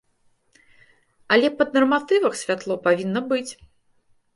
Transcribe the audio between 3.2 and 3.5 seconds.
быць.